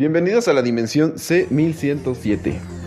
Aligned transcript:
Bienvenidos 0.00 0.48
a 0.48 0.54
la 0.54 0.62
dimensión 0.62 1.16
C1107. 1.16 2.79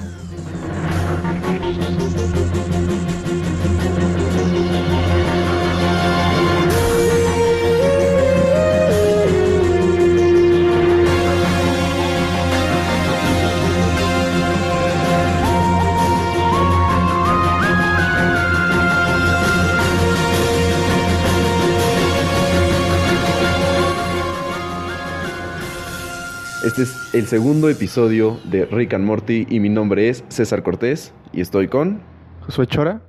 Este 26.64 26.84
es 26.84 27.14
el 27.14 27.26
segundo 27.28 27.70
episodio 27.70 28.40
de 28.46 28.66
Rick 28.66 28.94
and 28.94 29.06
Morty 29.06 29.46
y 29.50 29.60
mi 29.60 29.70
nombre 29.70 30.08
es 30.10 30.24
César 30.30 30.64
Cortés 30.64 31.14
y 31.34 31.42
estoy 31.42 31.68
con... 31.68 32.02
Josué 32.42 32.68
Chora. 32.68 33.02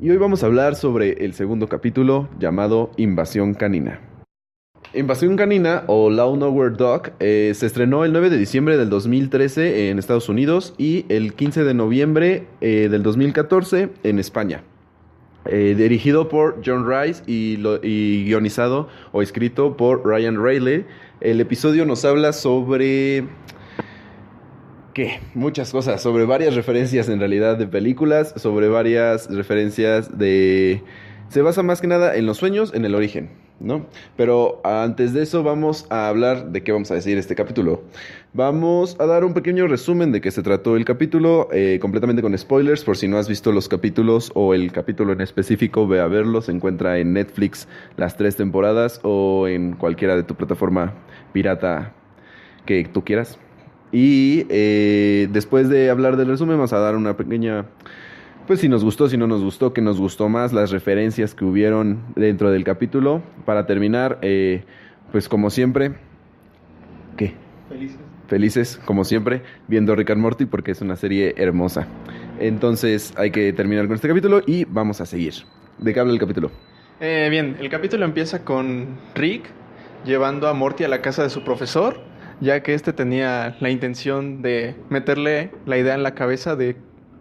Y 0.00 0.10
hoy 0.10 0.16
vamos 0.16 0.42
a 0.42 0.46
hablar 0.46 0.76
sobre 0.76 1.24
el 1.24 1.34
segundo 1.34 1.68
capítulo 1.68 2.28
llamado 2.38 2.90
Invasión 2.96 3.54
Canina. 3.54 4.00
Invasión 4.94 5.36
Canina 5.36 5.84
o 5.88 6.10
Law 6.10 6.36
Nowhere 6.36 6.74
Dog 6.76 7.12
eh, 7.20 7.52
se 7.54 7.66
estrenó 7.66 8.04
el 8.04 8.12
9 8.12 8.30
de 8.30 8.38
diciembre 8.38 8.76
del 8.76 8.88
2013 8.88 9.90
en 9.90 9.98
Estados 9.98 10.28
Unidos 10.28 10.74
y 10.78 11.04
el 11.08 11.34
15 11.34 11.64
de 11.64 11.74
noviembre 11.74 12.46
eh, 12.60 12.88
del 12.90 13.02
2014 13.02 13.90
en 14.04 14.18
España. 14.18 14.62
Eh, 15.46 15.74
dirigido 15.76 16.28
por 16.28 16.60
John 16.64 16.86
Rice 16.88 17.22
y, 17.26 17.56
lo- 17.56 17.80
y 17.82 18.24
guionizado 18.26 18.88
o 19.12 19.22
escrito 19.22 19.76
por 19.76 20.06
Ryan 20.06 20.42
Reilly. 20.42 20.84
El 21.20 21.38
episodio 21.40 21.84
nos 21.84 22.06
habla 22.06 22.32
sobre... 22.32 23.24
¿Qué? 24.94 25.20
Muchas 25.34 25.70
cosas, 25.70 26.00
sobre 26.00 26.24
varias 26.24 26.54
referencias 26.54 27.10
en 27.10 27.18
realidad 27.18 27.58
de 27.58 27.66
películas, 27.66 28.32
sobre 28.36 28.68
varias 28.68 29.28
referencias 29.28 30.16
de... 30.16 30.82
Se 31.28 31.42
basa 31.42 31.62
más 31.62 31.82
que 31.82 31.86
nada 31.86 32.16
en 32.16 32.24
los 32.24 32.38
sueños, 32.38 32.72
en 32.72 32.86
el 32.86 32.94
origen, 32.94 33.30
¿no? 33.60 33.86
Pero 34.16 34.60
antes 34.64 35.12
de 35.12 35.22
eso 35.22 35.42
vamos 35.42 35.86
a 35.90 36.08
hablar 36.08 36.50
de 36.50 36.62
qué 36.62 36.72
vamos 36.72 36.90
a 36.90 36.94
decir 36.94 37.18
este 37.18 37.34
capítulo. 37.34 37.82
Vamos 38.32 38.96
a 38.98 39.06
dar 39.06 39.24
un 39.24 39.34
pequeño 39.34 39.66
resumen 39.66 40.12
de 40.12 40.20
qué 40.20 40.30
se 40.30 40.42
trató 40.42 40.76
el 40.76 40.84
capítulo, 40.84 41.48
eh, 41.52 41.78
completamente 41.80 42.22
con 42.22 42.36
spoilers, 42.36 42.84
por 42.84 42.96
si 42.96 43.06
no 43.06 43.18
has 43.18 43.28
visto 43.28 43.52
los 43.52 43.68
capítulos 43.68 44.32
o 44.34 44.54
el 44.54 44.72
capítulo 44.72 45.12
en 45.12 45.20
específico, 45.20 45.86
ve 45.86 46.00
a 46.00 46.06
verlo, 46.06 46.40
se 46.42 46.52
encuentra 46.52 46.98
en 46.98 47.12
Netflix 47.12 47.68
las 47.96 48.16
tres 48.16 48.36
temporadas 48.36 49.00
o 49.02 49.46
en 49.46 49.74
cualquiera 49.74 50.16
de 50.16 50.22
tu 50.22 50.34
plataforma 50.34 50.94
pirata 51.32 51.92
que 52.66 52.84
tú 52.84 53.04
quieras. 53.04 53.38
Y 53.92 54.46
eh, 54.48 55.28
después 55.32 55.68
de 55.68 55.90
hablar 55.90 56.16
del 56.16 56.28
resumen, 56.28 56.56
vamos 56.56 56.72
a 56.72 56.78
dar 56.78 56.96
una 56.96 57.16
pequeña. 57.16 57.66
Pues 58.50 58.58
si 58.58 58.68
nos 58.68 58.82
gustó, 58.82 59.08
si 59.08 59.16
no 59.16 59.28
nos 59.28 59.44
gustó, 59.44 59.72
que 59.72 59.80
nos 59.80 60.00
gustó 60.00 60.28
más, 60.28 60.52
las 60.52 60.72
referencias 60.72 61.36
que 61.36 61.44
hubieron 61.44 62.02
dentro 62.16 62.50
del 62.50 62.64
capítulo. 62.64 63.22
Para 63.44 63.64
terminar, 63.64 64.18
eh, 64.22 64.64
pues 65.12 65.28
como 65.28 65.50
siempre. 65.50 65.92
¿Qué? 67.16 67.34
Felices. 67.68 68.00
Felices, 68.26 68.80
como 68.84 69.04
siempre, 69.04 69.42
viendo 69.68 69.94
Rick 69.94 70.10
and 70.10 70.20
Morty 70.20 70.46
porque 70.46 70.72
es 70.72 70.80
una 70.80 70.96
serie 70.96 71.32
hermosa. 71.36 71.86
Entonces 72.40 73.14
hay 73.16 73.30
que 73.30 73.52
terminar 73.52 73.86
con 73.86 73.94
este 73.94 74.08
capítulo 74.08 74.42
y 74.44 74.64
vamos 74.64 75.00
a 75.00 75.06
seguir. 75.06 75.34
¿De 75.78 75.94
qué 75.94 76.00
habla 76.00 76.12
el 76.12 76.18
capítulo? 76.18 76.50
Eh, 76.98 77.28
bien, 77.30 77.56
el 77.60 77.68
capítulo 77.68 78.04
empieza 78.04 78.44
con 78.44 78.98
Rick 79.14 79.44
llevando 80.04 80.48
a 80.48 80.54
Morty 80.54 80.82
a 80.82 80.88
la 80.88 81.02
casa 81.02 81.22
de 81.22 81.30
su 81.30 81.44
profesor, 81.44 82.00
ya 82.40 82.64
que 82.64 82.74
este 82.74 82.92
tenía 82.92 83.56
la 83.60 83.70
intención 83.70 84.42
de 84.42 84.74
meterle 84.88 85.52
la 85.66 85.78
idea 85.78 85.94
en 85.94 86.02
la 86.02 86.16
cabeza 86.16 86.56
de 86.56 86.74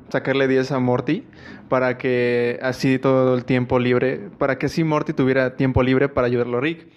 sacarle 0.10 0.48
10 0.48 0.72
a 0.72 0.80
Morty 0.80 1.26
para 1.68 1.98
que 1.98 2.60
así 2.62 3.00
todo 3.00 3.36
el 3.36 3.46
tiempo 3.46 3.80
libre, 3.80 4.30
para 4.38 4.58
que 4.58 4.68
así 4.68 4.84
Morty 4.84 5.14
tuviera 5.14 5.56
tiempo 5.56 5.84
libre 5.84 6.10
para 6.10 6.28
ayudarlo 6.28 6.58
a 6.58 6.62
Rick. 6.62 6.88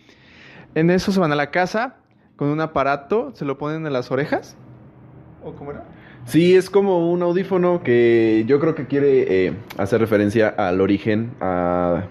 En 0.75 0.91
eso 0.91 1.13
se 1.13 1.21
van 1.21 1.33
a 1.33 1.37
la 1.37 1.51
casa 1.51 1.97
con 2.37 2.49
un 2.49 2.61
aparato, 2.61 3.33
se 3.35 3.45
lo 3.45 3.59
ponen 3.59 3.87
en 3.87 3.93
las 3.93 4.11
orejas. 4.11 4.57
¿O 5.45 5.53
cómo 5.53 5.73
era? 5.73 5.85
Sí, 6.25 6.55
es 6.55 6.71
como 6.71 7.11
un 7.11 7.23
audífono 7.23 7.83
que 7.83 8.45
yo 8.47 8.61
creo 8.61 8.75
que 8.75 8.87
quiere 8.87 9.47
eh, 9.47 9.53
hacer 9.77 10.01
referencia 10.01 10.49
al 10.49 10.81
origen, 10.81 11.33
a... 11.41 12.05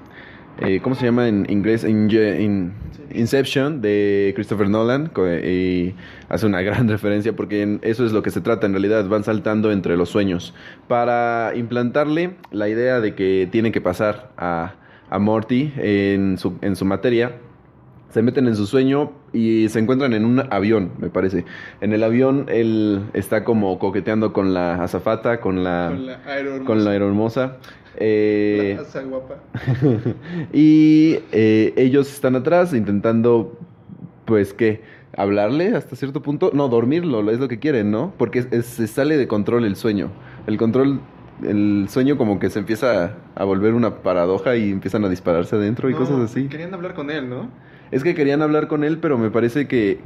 eh, 0.59 0.79
¿Cómo 0.81 0.95
se 0.95 1.05
llama 1.05 1.27
en 1.27 1.45
inglés? 1.49 1.83
In- 1.83 2.73
Inception 3.13 3.81
de 3.81 4.31
Christopher 4.35 4.69
Nolan. 4.69 5.11
Y 5.43 5.93
hace 6.29 6.45
una 6.45 6.61
gran 6.67 6.87
referencia 6.87 7.35
porque 7.35 7.79
eso 7.81 8.05
es 8.05 8.11
lo 8.11 8.21
que 8.23 8.29
se 8.31 8.41
trata 8.41 8.65
en 8.67 8.73
realidad. 8.73 9.07
Van 9.07 9.23
saltando 9.23 9.71
entre 9.71 9.97
los 9.97 10.09
sueños. 10.09 10.53
Para 10.87 11.53
implantarle 11.55 12.35
la 12.51 12.69
idea 12.69 12.99
de 12.99 13.15
que 13.15 13.47
tiene 13.51 13.71
que 13.71 13.81
pasar 13.81 14.31
a, 14.37 14.75
a 15.09 15.19
Morty 15.19 15.73
en 15.77 16.37
su, 16.37 16.57
en 16.61 16.75
su 16.75 16.85
materia, 16.85 17.37
se 18.09 18.21
meten 18.21 18.47
en 18.47 18.55
su 18.55 18.65
sueño 18.65 19.11
y 19.33 19.69
se 19.69 19.79
encuentran 19.79 20.13
en 20.13 20.25
un 20.25 20.39
avión, 20.49 20.91
me 20.99 21.09
parece. 21.09 21.45
En 21.79 21.93
el 21.93 22.03
avión 22.03 22.45
él 22.49 23.03
está 23.13 23.43
como 23.43 23.79
coqueteando 23.79 24.33
con 24.33 24.53
la 24.53 24.83
azafata, 24.83 25.39
con 25.39 25.63
la, 25.63 25.87
con 25.93 26.05
la 26.05 26.19
aerohermosa. 26.25 26.65
con 26.65 26.83
la 26.85 26.91
aeromosa. 26.91 27.57
Eh, 27.97 28.79
La 28.93 29.01
guapa. 29.01 29.35
y 30.53 31.19
eh, 31.31 31.73
ellos 31.77 32.11
están 32.11 32.35
atrás 32.35 32.73
intentando, 32.73 33.57
pues, 34.25 34.53
¿qué? 34.53 34.81
¿Hablarle 35.17 35.75
hasta 35.75 35.95
cierto 35.95 36.21
punto? 36.21 36.51
No, 36.53 36.69
dormirlo, 36.69 37.29
es 37.31 37.39
lo 37.39 37.47
que 37.47 37.59
quieren, 37.59 37.91
¿no? 37.91 38.13
Porque 38.17 38.39
es- 38.39 38.47
es- 38.51 38.65
se 38.65 38.87
sale 38.87 39.17
de 39.17 39.27
control 39.27 39.65
el 39.65 39.75
sueño. 39.75 40.09
El 40.47 40.57
control, 40.57 41.01
el 41.43 41.87
sueño 41.89 42.17
como 42.17 42.39
que 42.39 42.49
se 42.49 42.59
empieza 42.59 43.05
a, 43.05 43.13
a 43.35 43.43
volver 43.43 43.73
una 43.73 43.97
paradoja 44.03 44.55
y 44.55 44.71
empiezan 44.71 45.03
a 45.03 45.09
dispararse 45.09 45.55
adentro 45.57 45.89
y 45.89 45.93
No, 45.93 45.99
cosas 45.99 46.19
así. 46.21 46.47
Querían 46.47 46.73
hablar 46.73 46.93
con 46.93 47.11
él, 47.11 47.29
¿no? 47.29 47.49
Es 47.91 48.03
que 48.03 48.15
querían 48.15 48.41
hablar 48.41 48.67
con 48.67 48.83
él, 48.83 48.99
pero 48.99 49.17
me 49.17 49.29
parece 49.29 49.67
que 49.67 49.99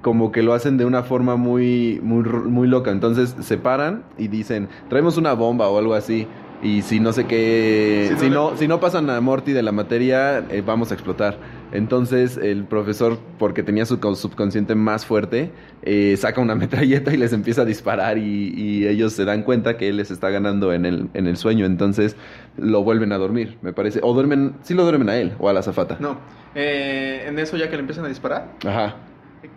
como 0.00 0.32
que 0.32 0.42
lo 0.42 0.54
hacen 0.54 0.78
de 0.78 0.84
una 0.84 1.02
forma 1.02 1.36
muy, 1.36 2.00
muy, 2.02 2.22
muy 2.22 2.68
loca. 2.68 2.90
Entonces 2.90 3.36
se 3.40 3.58
paran 3.58 4.04
y 4.16 4.28
dicen, 4.28 4.68
traemos 4.88 5.18
una 5.18 5.34
bomba 5.34 5.68
o 5.68 5.78
algo 5.78 5.94
así. 5.94 6.26
Y 6.62 6.82
si 6.82 7.00
no 7.00 7.12
sé 7.12 7.26
qué, 7.26 8.04
Si 8.08 8.14
no 8.14 8.20
si 8.20 8.28
le- 8.28 8.34
no, 8.34 8.56
si 8.56 8.68
no 8.68 8.78
pasan 8.78 9.10
a 9.10 9.20
Morty 9.20 9.52
de 9.52 9.62
la 9.64 9.72
materia, 9.72 10.44
eh, 10.48 10.62
vamos 10.64 10.92
a 10.92 10.94
explotar. 10.94 11.36
Entonces 11.72 12.36
el 12.36 12.64
profesor, 12.64 13.18
porque 13.38 13.62
tenía 13.64 13.84
su 13.84 13.98
co- 13.98 14.14
subconsciente 14.14 14.74
más 14.76 15.04
fuerte, 15.04 15.50
eh, 15.82 16.16
saca 16.16 16.40
una 16.40 16.54
metralleta 16.86 17.12
y 17.12 17.16
les 17.16 17.32
empieza 17.32 17.62
a 17.62 17.64
disparar 17.64 18.16
y, 18.18 18.52
y 18.56 18.86
ellos 18.86 19.12
se 19.12 19.24
dan 19.24 19.42
cuenta 19.42 19.76
que 19.76 19.88
él 19.88 19.96
les 19.96 20.12
está 20.12 20.30
ganando 20.30 20.72
en 20.72 20.84
el, 20.86 21.08
en 21.14 21.26
el 21.26 21.36
sueño. 21.36 21.66
Entonces 21.66 22.16
lo 22.56 22.84
vuelven 22.84 23.10
a 23.12 23.18
dormir, 23.18 23.58
me 23.62 23.72
parece. 23.72 23.98
O 24.02 24.14
duermen, 24.14 24.54
sí 24.62 24.74
lo 24.74 24.84
duermen 24.84 25.08
a 25.08 25.16
él 25.16 25.32
o 25.40 25.48
a 25.48 25.52
la 25.52 25.60
azafata. 25.60 25.96
No. 25.98 26.18
Eh, 26.54 27.24
en 27.26 27.38
eso 27.40 27.56
ya 27.56 27.70
que 27.70 27.76
le 27.76 27.80
empiezan 27.80 28.04
a 28.04 28.08
disparar, 28.08 28.52
Ajá, 28.64 28.96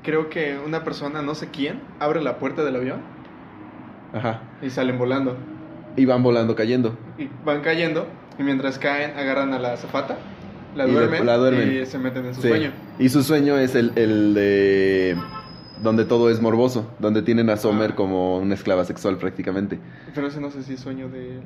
creo 0.02 0.30
que 0.30 0.58
una 0.66 0.84
persona, 0.84 1.22
no 1.22 1.36
sé 1.36 1.50
quién, 1.52 1.82
abre 2.00 2.22
la 2.24 2.38
puerta 2.40 2.64
del 2.64 2.78
avión 2.78 3.02
ajá. 4.14 4.42
y 4.62 4.70
salen 4.72 4.98
volando. 4.98 5.36
Y 5.96 6.06
van 6.06 6.24
volando 6.24 6.56
cayendo. 6.56 6.98
Y 7.18 7.30
van 7.46 7.62
cayendo 7.62 8.08
y 8.38 8.44
mientras 8.44 8.78
caen 8.80 9.18
agarran 9.18 9.54
a 9.54 9.60
la 9.60 9.74
azafata, 9.74 10.18
la 10.76 10.86
duermen, 10.88 11.26
la 11.26 11.38
duermen. 11.38 11.82
y 11.82 11.86
se 11.86 11.98
meten 11.98 12.26
en 12.26 12.36
su 12.36 12.42
Sí. 12.42 12.50
sueño. 12.50 12.72
Y 13.00 13.10
su 13.10 13.24
sueño 13.24 13.58
es 13.58 13.76
el, 13.76 13.92
el 13.96 14.34
de 14.34 15.16
donde 15.82 16.06
todo 16.06 16.30
es 16.30 16.42
morboso, 16.42 16.90
donde 17.00 17.22
tienen 17.22 17.50
a 17.50 17.58
Sommer 17.58 17.92
Ah. 17.92 17.96
como 17.96 18.38
una 18.40 18.54
esclava 18.56 18.84
sexual 18.86 19.18
prácticamente. 19.18 19.80
Pero 20.14 20.28
ese 20.28 20.40
no 20.42 20.50
sé 20.52 20.64
si 20.64 20.74
es 20.74 20.80
sueño 20.80 21.10
de... 21.10 21.40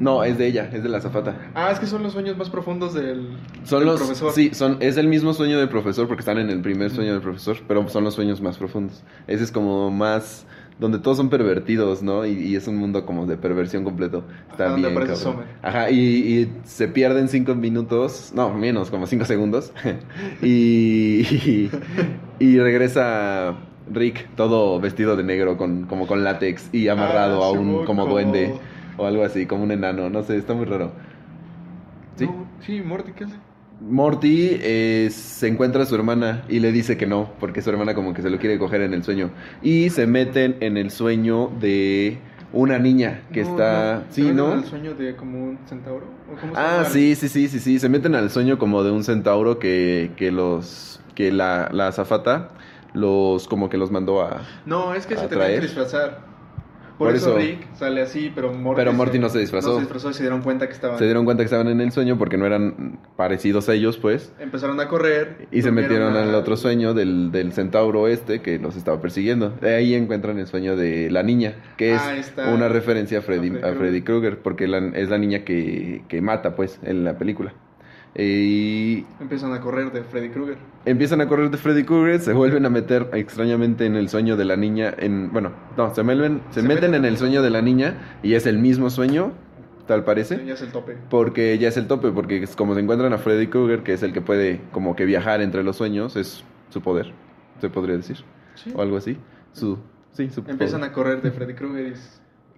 No, 0.00 0.24
es 0.24 0.36
de 0.38 0.48
ella, 0.48 0.68
es 0.72 0.82
de 0.82 0.88
la 0.88 0.98
azafata. 0.98 1.36
Ah, 1.54 1.70
es 1.70 1.78
que 1.78 1.86
son 1.86 2.02
los 2.02 2.12
sueños 2.14 2.36
más 2.36 2.50
profundos 2.50 2.94
del, 2.94 3.28
Son 3.62 3.78
del 3.78 3.88
los 3.88 4.00
profesor. 4.00 4.32
Sí, 4.32 4.50
son 4.52 4.78
es 4.80 4.96
el 4.96 5.06
mismo 5.06 5.32
sueño 5.34 5.56
del 5.58 5.68
profesor 5.68 6.08
porque 6.08 6.20
están 6.22 6.38
en 6.38 6.50
el 6.50 6.60
primer 6.62 6.90
sueño 6.90 7.12
del 7.12 7.20
profesor, 7.22 7.58
pero 7.68 7.88
son 7.88 8.02
los 8.02 8.14
sueños 8.14 8.40
más 8.40 8.56
profundos. 8.58 9.04
Ese 9.28 9.44
es 9.44 9.52
como 9.52 9.90
más 9.92 10.46
donde 10.78 10.98
todos 10.98 11.16
son 11.16 11.30
pervertidos, 11.30 12.02
¿no? 12.02 12.26
Y, 12.26 12.32
y 12.32 12.56
es 12.56 12.66
un 12.66 12.76
mundo 12.76 13.06
como 13.06 13.26
de 13.26 13.36
perversión 13.36 13.84
completo. 13.84 14.24
Está 14.50 14.66
Ajá, 14.66 14.74
bien. 14.76 14.94
Ajá, 15.62 15.90
y, 15.90 15.98
y 15.98 16.52
se 16.64 16.88
pierden 16.88 17.28
cinco 17.28 17.54
minutos, 17.54 18.32
no, 18.34 18.52
menos, 18.52 18.90
como 18.90 19.06
cinco 19.06 19.24
segundos. 19.24 19.72
y, 20.42 21.68
y, 22.40 22.58
regresa 22.58 23.54
Rick 23.92 24.28
todo 24.36 24.80
vestido 24.80 25.16
de 25.16 25.22
negro, 25.22 25.56
con, 25.56 25.84
como 25.86 26.06
con 26.06 26.24
látex 26.24 26.68
y 26.72 26.88
amarrado 26.88 27.42
Ah, 27.44 27.48
a 27.48 27.50
un 27.52 27.84
como 27.84 28.02
como- 28.02 28.06
duende 28.08 28.54
o 28.96 29.06
algo 29.06 29.24
así, 29.24 29.46
como 29.46 29.64
un 29.64 29.70
enano. 29.70 30.10
No 30.10 30.22
sé, 30.22 30.36
está 30.36 30.54
muy 30.54 30.64
raro. 30.66 30.92
¿Sí? 32.16 32.26
No, 32.26 32.46
sí, 32.60 32.80
Morty, 32.80 33.12
¿qué 33.12 33.24
hace? 33.24 33.36
Morty 33.80 34.58
eh, 34.62 35.08
se 35.10 35.48
encuentra 35.48 35.82
a 35.82 35.86
su 35.86 35.94
hermana 35.94 36.44
y 36.48 36.60
le 36.60 36.72
dice 36.72 36.96
que 36.96 37.06
no, 37.06 37.30
porque 37.40 37.60
su 37.62 37.70
hermana 37.70 37.94
como 37.94 38.14
que 38.14 38.22
se 38.22 38.30
lo 38.30 38.38
quiere 38.38 38.58
coger 38.58 38.80
en 38.82 38.94
el 38.94 39.02
sueño. 39.04 39.30
Y 39.62 39.90
se 39.90 40.06
meten 40.06 40.56
en 40.60 40.76
el 40.76 40.90
sueño 40.90 41.50
de 41.60 42.18
una 42.52 42.78
niña 42.78 43.22
que 43.32 43.42
No, 43.42 43.50
está... 43.50 43.94
no, 44.06 44.12
¿se 44.12 44.22
Sí, 44.22 44.32
¿no? 44.32 44.52
al 44.52 44.64
sueño 44.64 44.94
de 44.94 45.16
como 45.16 45.42
un 45.42 45.58
centauro? 45.66 46.06
¿O 46.32 46.40
cómo 46.40 46.54
se 46.54 46.60
Ah, 46.60 46.84
sí, 46.88 47.14
sí, 47.16 47.28
sí, 47.28 47.48
sí, 47.48 47.58
sí. 47.58 47.78
Se 47.78 47.88
meten 47.88 48.14
al 48.14 48.30
sueño 48.30 48.58
como 48.58 48.82
de 48.84 48.92
un 48.92 49.04
centauro 49.04 49.58
que, 49.58 50.12
que 50.16 50.30
los... 50.30 51.00
que 51.14 51.32
la, 51.32 51.68
la 51.72 51.88
azafata 51.88 52.50
los 52.94 53.48
como 53.48 53.68
que 53.68 53.76
los 53.76 53.90
mandó 53.90 54.22
a... 54.22 54.42
No, 54.66 54.94
es 54.94 55.06
que 55.06 55.14
a 55.14 55.18
se 55.18 55.26
tenían 55.28 55.54
que 55.54 55.60
disfrazar. 55.60 56.33
Por, 56.98 57.08
Por 57.08 57.16
eso, 57.16 57.30
eso- 57.30 57.38
Rick 57.38 57.74
sale 57.74 58.02
así, 58.02 58.30
pero 58.34 58.52
Morty, 58.52 58.78
Pero 58.78 58.92
Morty 58.92 59.18
no 59.18 59.28
se 59.28 59.40
disfrazó. 59.40 59.70
No 59.70 59.74
se 59.76 59.80
disfrazó 59.80 60.10
y 60.10 60.14
se 60.14 60.22
dieron 60.22 60.42
cuenta 60.42 60.66
que 60.68 60.72
estaban... 60.74 60.96
Se 60.98 61.04
dieron 61.04 61.24
cuenta 61.24 61.42
que 61.42 61.46
estaban 61.46 61.66
en 61.68 61.80
el 61.80 61.90
sueño 61.90 62.16
porque 62.18 62.36
no 62.36 62.46
eran 62.46 63.00
parecidos 63.16 63.68
a 63.68 63.74
ellos, 63.74 63.98
pues. 63.98 64.32
Empezaron 64.38 64.78
a 64.80 64.86
correr. 64.86 65.48
Y 65.50 65.62
se 65.62 65.72
metieron 65.72 66.14
a- 66.16 66.22
al 66.22 66.34
otro 66.36 66.56
sueño 66.56 66.94
del, 66.94 67.32
del 67.32 67.52
centauro 67.52 68.06
este 68.06 68.40
que 68.42 68.58
los 68.60 68.76
estaba 68.76 69.00
persiguiendo. 69.00 69.50
De 69.50 69.74
ahí 69.74 69.94
encuentran 69.94 70.38
el 70.38 70.46
sueño 70.46 70.76
de 70.76 71.10
la 71.10 71.22
niña, 71.24 71.54
que 71.76 71.94
es 71.94 72.00
Ah, 72.00 72.14
está. 72.16 72.50
una 72.54 72.68
referencia 72.68 73.18
a 73.18 73.22
Freddy, 73.22 73.48
A 73.48 73.52
Freddy 73.58 73.68
a 73.68 73.74
Freddy 73.74 74.02
Krueger, 74.02 74.38
porque 74.38 74.68
la- 74.68 74.92
es 74.94 75.08
la 75.08 75.18
niña 75.18 75.44
que, 75.44 76.02
que 76.08 76.20
mata, 76.22 76.54
pues, 76.54 76.78
en 76.84 77.02
la 77.02 77.18
película. 77.18 77.54
Y 78.16 79.04
Empiezan 79.20 79.52
a 79.52 79.60
correr 79.60 79.90
de 79.92 80.02
Freddy 80.04 80.28
Krueger. 80.30 80.56
empiezan 80.84 81.20
a 81.20 81.26
correr 81.28 81.50
de 81.50 81.56
Freddy 81.58 81.82
Krueger, 81.84 82.20
se 82.20 82.32
vuelven 82.32 82.64
a 82.64 82.70
meter 82.70 83.10
extrañamente 83.12 83.86
en 83.86 83.96
el 83.96 84.08
sueño 84.08 84.36
de 84.36 84.44
la 84.44 84.56
niña. 84.56 84.94
En, 84.96 85.32
bueno, 85.32 85.50
no, 85.76 85.92
se, 85.94 86.02
vuelven, 86.02 86.40
se, 86.50 86.60
Se 86.60 86.66
meten, 86.68 86.92
meten- 86.92 86.94
en 86.98 87.04
el 87.06 87.16
sueño 87.16 87.42
de 87.42 87.50
la 87.50 87.60
niña 87.60 88.18
y 88.22 88.34
es 88.34 88.46
el 88.46 88.58
mismo 88.58 88.88
sueño, 88.90 89.32
tal 89.88 90.04
parece. 90.04 90.44
Ya 90.46 90.54
es 90.54 90.62
el 90.62 90.70
tope. 90.70 90.96
Porque 91.10 91.58
ya 91.58 91.68
es 91.68 91.76
el 91.76 91.88
tope, 91.88 92.10
porque 92.12 92.42
es 92.44 92.54
como 92.54 92.74
se 92.74 92.80
encuentran 92.80 93.12
a 93.12 93.18
Freddy 93.18 93.48
Krueger, 93.48 93.82
que 93.82 93.94
es 93.94 94.02
el 94.04 94.12
que 94.12 94.20
puede 94.20 94.60
como 94.70 94.94
que 94.94 95.04
viajar 95.06 95.40
entre 95.40 95.64
los 95.64 95.76
sueños, 95.76 96.14
es 96.14 96.44
su 96.70 96.80
poder, 96.82 97.12
se 97.60 97.68
podría 97.68 97.96
decir, 97.96 98.18
Sí. 98.54 98.72
o 98.76 98.80
algo 98.82 98.96
así. 98.96 99.16
Su, 99.52 99.78
sí, 100.12 100.30
su 100.30 100.40
Empiezan 100.46 100.80
poder. 100.80 100.90
a 100.90 100.94
correr 100.94 101.22
de 101.22 101.32
Freddy 101.32 101.54
Krueger 101.54 101.94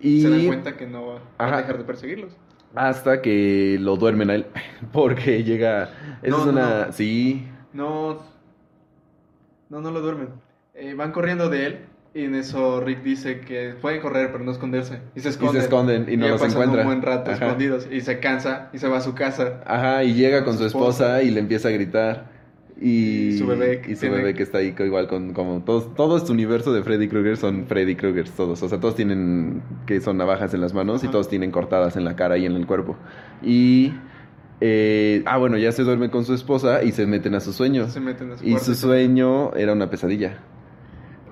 y, 0.00 0.20
se 0.20 0.29
dan 0.29 0.47
cuenta 0.47 0.76
que 0.76 0.87
no 0.87 1.06
va 1.06 1.20
a 1.38 1.56
dejar 1.58 1.79
de 1.79 1.85
perseguirlos. 1.85 2.37
Hasta 2.76 3.23
que 3.23 3.78
lo 3.81 3.96
duermen 3.96 4.31
a 4.31 4.34
él, 4.37 4.46
porque 4.93 5.44
llega... 5.44 5.90
Esa 6.23 6.37
No, 6.37 6.40
es 6.43 6.46
una... 6.46 6.87
no. 6.87 6.93
Sí, 6.93 7.49
No, 7.73 8.23
no, 9.69 9.81
no 9.81 9.90
lo 9.90 10.00
duermen. 10.00 10.28
Eh, 10.75 10.94
van 10.94 11.12
corriendo 11.12 11.49
de 11.49 11.67
él 11.67 11.87
y 12.14 12.25
en 12.25 12.34
eso 12.34 12.81
Rick 12.81 13.02
dice 13.02 13.40
que 13.40 13.75
pueden 13.81 14.00
correr 14.00 14.32
pero 14.32 14.44
no 14.44 14.52
esconderse. 14.52 15.02
Y 15.14 15.20
se 15.20 15.28
y 15.28 15.31
esconden. 15.31 15.52
se 15.52 15.58
esconden 15.58 16.06
y 16.08 16.17
no 16.17 16.28
los 16.28 16.43
encuentran. 16.43 16.81
un 16.81 16.84
buen 16.84 17.02
rato 17.02 17.31
Ajá. 17.32 17.46
escondidos 17.46 17.88
y 17.90 18.00
se 18.02 18.20
cansa 18.20 18.70
y 18.73 18.79
se 18.79 18.88
va 18.88 18.99
a 18.99 19.00
su 19.00 19.14
casa. 19.14 19.62
Ajá, 19.67 20.05
y 20.05 20.14
llega 20.14 20.44
con 20.44 20.56
Con 20.56 20.58
su 20.58 20.64
su 20.64 20.67
esposa 20.67 21.05
esposa. 21.05 21.22
y 21.22 21.31
le 21.31 21.40
empieza 21.40 21.69
a 21.69 21.72
gritar. 21.72 22.35
Y, 22.81 23.38
su 23.38 23.46
bebé 23.46 23.81
que 23.81 23.93
y 23.93 23.94
su 23.94 24.02
tiene- 24.02 24.17
bebé 24.17 24.34
que 24.34 24.43
está 24.43 24.58
ahí 24.58 24.75
igual 24.78 25.08
con 25.08 25.32
como 25.32 25.61
todos 25.62 25.94
todo 25.94 26.19
este 26.19 26.31
universo 26.31 26.75
de 26.75 26.82
Freddy 26.82 27.08
Krueger 27.08 27.38
son 27.38 27.64
Freddy 27.67 27.94
Kruegers 27.96 28.32
todos, 28.32 28.62
o 28.62 28.69
sea, 28.69 28.78
todos 28.78 28.94
tienen 28.94 29.62
que 29.87 30.00
son 30.02 30.19
navajas 30.19 30.52
en 30.52 30.61
las 30.61 30.75
manos 30.75 31.02
y 31.02 31.08
todos 31.08 31.28
tienen 31.28 31.50
cortadas 31.50 31.96
en 31.96 32.05
la 32.05 32.17
cara 32.17 32.37
y 32.37 32.44
en 32.44 32.52
el 32.52 32.67
cuerpo. 32.67 32.96
Y 33.43 33.94
eh, 34.61 35.23
ah, 35.26 35.38
bueno, 35.38 35.56
ya 35.58 35.73
se 35.73 35.84
duerme 35.84 36.11
con 36.11 36.25
su 36.25 36.34
esposa 36.34 36.82
y 36.82 36.93
se 36.93 37.06
meten 37.06 37.34
a 37.34 37.40
su 37.40 37.52
sueño. 37.52 37.88
Se 37.88 38.00
meten 38.00 38.32
a 38.32 38.38
su 38.38 38.46
Y 38.46 38.58
su 38.58 38.75
sueño 38.75 39.55
era 39.55 39.72
una 39.72 39.88
pesadilla. 39.90 40.38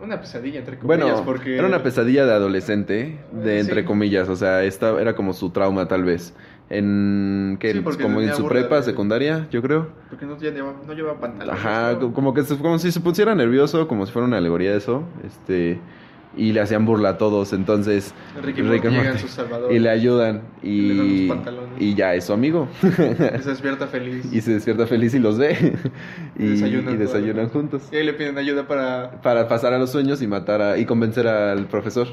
Una 0.04 0.20
pesadilla, 0.20 0.58
entre 0.60 0.78
comillas, 0.78 1.06
Bueno, 1.10 1.24
porque... 1.24 1.56
era 1.56 1.66
una 1.66 1.82
pesadilla 1.82 2.26
de 2.26 2.32
adolescente, 2.34 3.18
de 3.32 3.60
entre 3.60 3.80
sí. 3.80 3.86
comillas, 3.86 4.28
o 4.28 4.36
sea, 4.36 4.62
esta 4.64 5.00
era 5.00 5.14
como 5.14 5.32
su 5.32 5.50
trauma 5.50 5.88
tal 5.88 6.04
vez. 6.04 6.34
En 6.70 7.56
que 7.60 7.72
Sí, 7.72 7.80
como 8.02 8.20
en 8.20 8.34
su 8.34 8.46
prepa, 8.48 8.76
de- 8.76 8.82
secundaria, 8.82 9.48
yo 9.50 9.60
creo. 9.62 9.88
Porque 10.10 10.24
no, 10.26 10.38
ya 10.38 10.50
lleva, 10.50 10.74
no 10.86 10.92
pantalones. 11.20 11.60
Ajá, 11.64 11.98
como 11.98 12.32
que 12.34 12.42
se- 12.42 12.56
como 12.58 12.78
si 12.78 12.90
se 12.92 13.00
pusiera 13.00 13.34
nervioso, 13.34 13.86
como 13.88 14.06
si 14.06 14.12
fuera 14.12 14.26
una 14.26 14.38
alegoría 14.38 14.70
de 14.72 14.78
eso, 14.78 15.04
este 15.26 15.78
y 16.36 16.52
le 16.52 16.60
hacían 16.60 16.84
burla 16.86 17.10
a 17.10 17.18
todos, 17.18 17.52
entonces 17.52 18.14
Rick 18.42 18.58
y 18.58 18.62
Rick 18.62 18.84
y 19.70 19.78
le 19.78 19.90
ayudan 19.90 20.42
Y 20.62 20.92
le 20.92 21.34
y 21.78 21.94
ya 21.94 22.14
es 22.14 22.24
su 22.24 22.32
amigo 22.32 22.68
Y 22.82 23.42
se 23.42 23.50
despierta 23.50 23.86
feliz. 23.86 24.32
y 24.32 24.40
se 24.40 24.54
despierta 24.54 24.86
feliz 24.86 25.14
y 25.14 25.18
los 25.18 25.38
ve 25.38 25.76
y, 26.38 26.46
desayunan 26.46 26.94
y 26.94 26.96
desayunan 26.96 27.46
todos. 27.46 27.52
juntos 27.52 27.88
Y 27.92 27.96
ahí 27.96 28.04
le 28.04 28.14
piden 28.14 28.38
ayuda 28.38 28.66
para... 28.66 29.20
para 29.22 29.48
pasar 29.48 29.72
a 29.72 29.78
los 29.78 29.90
sueños 29.90 30.22
y 30.22 30.26
matar 30.26 30.62
a 30.62 30.78
y 30.78 30.84
convencer 30.84 31.26
al 31.26 31.66
profesor 31.66 32.08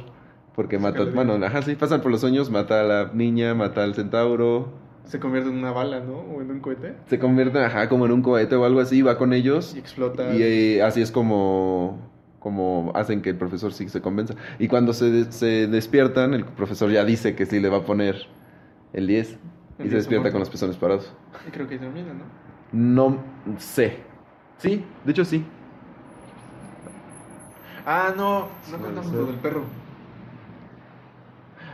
porque 0.56 0.75
Es 0.75 0.81
mata, 0.81 1.06
bueno, 1.06 1.33
ajá, 1.45 1.62
sí, 1.62 1.75
pasan 1.75 2.01
por 2.01 2.12
los 2.12 2.21
sueños, 2.21 2.50
mata 2.50 2.81
a 2.81 2.83
la 2.83 3.12
niña, 3.13 3.53
mata 3.56 3.83
al 3.83 3.95
centauro, 3.95 4.69
Se 5.06 5.19
convierte 5.19 5.50
en 5.50 5.57
una 5.57 5.71
bala, 5.71 6.00
¿no? 6.01 6.19
O 6.19 6.41
en 6.41 6.51
un 6.51 6.59
cohete. 6.59 6.95
se 7.07 7.19
convierte, 7.19 7.59
ajá, 7.59 7.89
como 7.89 8.06
en 8.06 8.12
un 8.12 8.21
cohete 8.21 8.56
o 8.56 8.65
algo 8.65 8.79
así, 8.79 9.01
va 9.01 9.17
con 9.17 9.33
ellos 9.33 9.74
Y 9.75 9.79
explota. 9.79 10.35
Y 10.35 10.44
eh, 10.44 10.83
así 10.83 11.01
es 11.01 11.12
como, 11.12 12.11
como 12.41 12.91
hacen 12.95 13.21
que 13.23 13.29
el 13.31 13.38
profesor 13.38 13.73
sí 13.73 13.88
se 13.89 14.01
convenza. 14.01 14.35
Y 14.59 14.67
cuando 14.67 14.93
se, 14.93 15.11
de- 15.11 15.31
se 15.31 15.67
despiertan, 15.67 16.33
el 16.33 16.45
profesor 16.45 16.91
ya 16.91 17.05
dice 17.05 17.35
que 17.35 17.45
sí 17.45 17.61
le 17.61 17.69
va 17.69 17.77
a 17.79 17.85
poner 17.85 18.27
el 18.93 19.07
10. 19.07 19.39
El 19.79 19.88
y 19.88 19.89
10 19.89 19.91
se 19.91 19.97
despierta 19.97 20.31
con 20.31 20.39
los 20.41 20.49
pezones 20.49 20.77
parados. 20.77 21.13
Y 21.47 21.51
creo 21.51 21.67
que 21.67 21.77
termina, 21.79 22.13
¿no? 22.13 22.25
No 22.73 23.19
sé. 23.59 23.97
Sí, 24.59 24.83
de 25.05 25.11
hecho 25.11 25.25
sí. 25.25 25.45
Ah, 27.85 28.13
no. 28.15 28.47
No 28.71 28.77
contamos 28.79 29.13
lo 29.13 29.25
del 29.25 29.35
perro. 29.38 29.63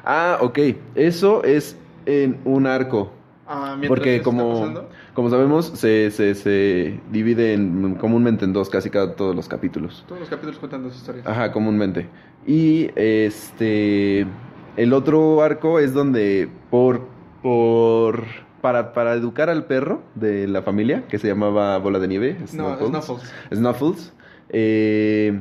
Ah, 0.05 0.39
ok. 0.41 0.59
Eso 0.95 1.43
es 1.43 1.77
en 2.05 2.39
un 2.45 2.65
arco. 2.67 3.11
Ah, 3.49 3.77
Porque 3.87 4.21
como, 4.21 4.73
como 5.13 5.29
sabemos, 5.29 5.67
se, 5.67 6.11
se, 6.11 6.35
se 6.35 6.99
divide 7.11 7.53
en- 7.53 7.95
comúnmente 7.95 8.43
en 8.45 8.51
dos, 8.53 8.69
casi 8.69 8.89
cada 8.89 9.15
todos 9.15 9.35
los 9.35 9.47
capítulos. 9.47 10.03
Todos 10.07 10.19
los 10.19 10.29
capítulos 10.29 10.59
cuentan 10.59 10.83
dos 10.83 10.95
historias. 10.95 11.25
Ajá, 11.25 11.51
comúnmente. 11.51 12.09
Y 12.45 12.89
este 12.95 14.27
el 14.75 14.93
otro 14.93 15.41
arco 15.41 15.79
es 15.79 15.93
donde 15.93 16.49
por 16.69 17.07
por 17.41 18.23
para, 18.61 18.91
para 18.93 19.13
educar 19.13 19.49
al 19.49 19.65
perro 19.65 20.01
de 20.15 20.47
la 20.47 20.61
familia 20.61 21.05
que 21.07 21.17
se 21.19 21.27
llamaba 21.27 21.77
Bola 21.77 21.99
de 21.99 22.07
Nieve, 22.07 22.37
No, 22.53 22.75
Snuffles, 22.77 22.89
Snuffles. 23.05 23.33
Snuffles, 23.53 24.13
eh, 24.49 25.39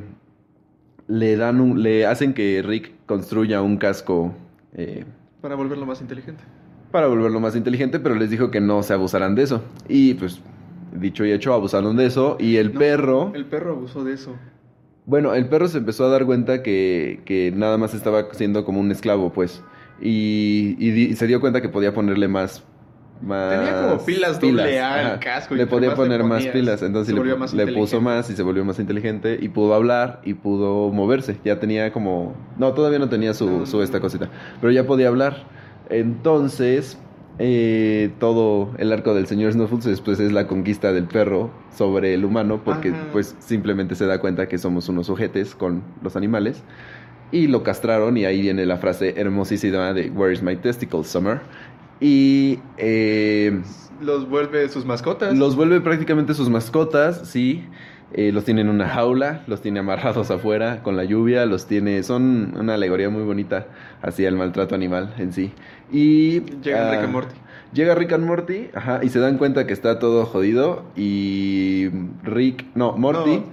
le 1.07 1.35
dan 1.35 1.59
un, 1.59 1.81
le 1.83 2.05
hacen 2.05 2.33
que 2.33 2.61
Rick 2.65 2.93
construya 3.05 3.61
un 3.61 3.77
casco 3.77 4.33
eh, 4.73 5.05
Para 5.41 5.55
volverlo 5.55 5.85
más 5.85 5.99
inteligente. 6.01 6.43
Para 6.97 7.05
volverlo 7.09 7.39
más 7.39 7.55
inteligente, 7.55 7.99
pero 7.99 8.15
les 8.15 8.31
dijo 8.31 8.49
que 8.49 8.59
no 8.59 8.81
se 8.81 8.91
abusaran 8.93 9.35
de 9.35 9.43
eso. 9.43 9.61
Y 9.87 10.15
pues 10.15 10.41
dicho 10.99 11.23
y 11.25 11.31
hecho 11.31 11.53
abusaron 11.53 11.95
de 11.95 12.07
eso 12.07 12.37
y 12.39 12.55
el 12.55 12.73
No, 12.73 12.79
perro 12.79 13.31
El 13.35 13.45
perro 13.45 13.73
abusó 13.73 14.03
de 14.03 14.13
eso. 14.13 14.35
bueno, 15.05 15.35
el 15.35 15.47
perro 15.47 15.67
se 15.67 15.77
empezó 15.77 16.05
a 16.05 16.09
dar 16.09 16.25
cuenta 16.25 16.63
que, 16.63 17.21
que 17.23 17.53
nada 17.55 17.77
más 17.77 17.93
estaba 17.93 18.25
siendo 18.31 18.65
como 18.65 18.79
un 18.79 18.89
esclavo, 18.91 19.31
pues. 19.31 19.61
Y, 20.01 20.75
y 20.79 20.89
di- 20.89 21.05
y 21.11 21.15
se 21.15 21.27
dio 21.27 21.39
cuenta 21.39 21.61
que 21.61 21.69
podía 21.69 21.93
ponerle 21.93 22.27
más. 22.27 22.63
más 23.21 23.55
Tenía 23.55 23.81
como 23.83 24.03
pilas 24.03 24.41
doble 24.41 24.79
A 24.79 24.99
ajá. 25.07 25.19
casco 25.19 25.53
y 25.53 25.57
Le 25.59 25.67
podía 25.67 25.93
poner 25.93 26.23
más 26.23 26.47
pilas. 26.47 26.81
Entonces 26.81 27.13
le, 27.13 27.19
volvió 27.19 27.37
más 27.37 27.53
le 27.53 27.67
puso 27.73 28.01
más 28.01 28.27
y 28.31 28.35
se 28.35 28.41
volvió 28.41 28.65
más 28.65 28.79
inteligente. 28.79 29.37
Y 29.39 29.49
pudo 29.49 29.75
hablar 29.75 30.21
y 30.23 30.33
pudo 30.33 30.91
moverse. 30.91 31.37
Ya 31.45 31.59
tenía 31.59 31.91
como. 31.93 32.35
No, 32.57 32.73
todavía 32.73 32.97
no 32.97 33.07
tenía 33.07 33.35
su, 33.35 33.67
su 33.67 33.83
esta 33.83 33.99
cosita. 33.99 34.29
Pero 34.61 34.71
ya 34.71 34.87
podía 34.87 35.09
hablar. 35.09 35.55
Entonces. 35.89 36.97
eh, 37.39 38.09
todo 38.19 38.71
el 38.79 38.91
arco 38.91 39.13
del 39.13 39.27
señor 39.27 39.53
Snuffles 39.53 39.83
después 39.85 40.19
es 40.19 40.31
la 40.31 40.47
conquista 40.47 40.91
del 40.91 41.03
perro 41.03 41.51
sobre 41.75 42.15
el 42.15 42.25
humano 42.25 42.61
porque 42.65 42.89
Ajá. 42.89 43.09
pues 43.11 43.35
simplemente 43.37 43.93
se 43.93 44.07
da 44.07 44.19
cuenta 44.19 44.47
que 44.47 44.57
somos 44.57 44.89
unos 44.89 45.05
sujetes 45.05 45.53
con 45.53 45.83
los 46.01 46.15
animales 46.15 46.63
y 47.31 47.45
lo 47.45 47.61
castraron 47.61 48.17
y 48.17 48.25
ahí 48.25 48.41
viene 48.41 48.65
la 48.65 48.77
frase 48.77 49.13
hermosísima 49.17 49.93
de 49.93 50.09
Where 50.09 50.33
is 50.33 50.41
my 50.41 50.55
testicle, 50.55 51.03
Summer 51.03 51.41
y 51.99 52.57
eh, 52.77 53.61
Los 54.01 54.27
vuelve 54.27 54.67
sus 54.69 54.83
mascotas. 54.85 55.37
los 55.37 55.55
vuelve 55.55 55.79
prácticamente 55.81 56.33
sus 56.33 56.49
mascotas, 56.49 57.21
sí. 57.29 57.63
Eh, 58.13 58.31
los 58.31 58.45
tiene 58.45 58.61
en 58.61 58.69
una 58.69 58.87
jaula, 58.87 59.41
los 59.47 59.61
tiene 59.61 59.79
amarrados 59.79 60.31
afuera 60.31 60.81
con 60.81 60.95
la 60.95 61.03
lluvia, 61.03 61.45
los 61.45 61.65
tiene. 61.67 62.01
Son 62.03 62.55
una 62.57 62.75
alegoría 62.75 63.09
muy 63.09 63.23
bonita 63.23 63.67
hacia 64.01 64.29
el 64.29 64.35
maltrato 64.35 64.75
animal 64.75 65.13
en 65.17 65.33
sí. 65.33 65.51
Y. 65.91 66.39
Llega 66.63 66.87
ah, 66.87 66.91
Rick 66.91 67.03
and 67.03 67.11
Morty. 67.13 67.35
Llega 67.73 67.95
Rick 67.95 68.13
and 68.13 68.25
Morty, 68.25 68.69
ajá, 68.73 69.01
y 69.03 69.09
se 69.09 69.19
dan 69.19 69.37
cuenta 69.37 69.67
que 69.67 69.73
está 69.73 69.99
todo 69.99 70.25
jodido. 70.25 70.83
Y 70.95 71.89
Rick, 72.23 72.65
no, 72.75 72.93
Morty, 72.97 73.37
No. 73.39 73.43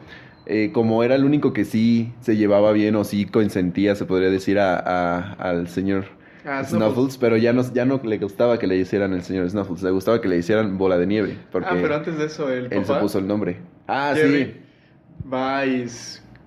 eh, 0.46 0.70
como 0.72 1.02
era 1.02 1.16
el 1.16 1.24
único 1.24 1.52
que 1.52 1.64
sí 1.64 2.12
se 2.20 2.36
llevaba 2.36 2.70
bien 2.72 2.94
o 2.94 3.02
sí 3.04 3.24
consentía, 3.26 3.96
se 3.96 4.04
podría 4.04 4.30
decir, 4.30 4.58
a, 4.60 4.76
a- 4.78 5.32
al 5.32 5.66
señor 5.68 6.04
Ah, 6.46 6.62
Snuffles, 6.62 7.16
pero 7.16 7.38
ya 7.38 7.54
no, 7.54 7.62
ya 7.72 7.86
no 7.86 8.00
le 8.04 8.18
gustaba 8.18 8.58
que 8.58 8.66
le 8.66 8.76
hicieran 8.76 9.14
el 9.14 9.22
señor 9.22 9.48
Snuffles, 9.48 9.82
le 9.82 9.90
gustaba 9.90 10.20
que 10.20 10.28
le 10.28 10.36
hicieran 10.36 10.76
bola 10.76 10.98
de 10.98 11.06
nieve, 11.06 11.38
porque 11.50 11.68
Ah, 11.70 11.76
pero 11.80 11.94
antes 11.96 12.18
de 12.18 12.26
eso, 12.26 12.50
el 12.50 12.68
él 12.70 12.84
se 12.84 12.94
puso 12.96 13.18
el 13.18 13.26
nombre. 13.26 13.56
Ah, 13.86 14.12
Jerry, 14.14 14.44
sí. 14.44 15.28
va 15.32 15.66
y 15.66 15.86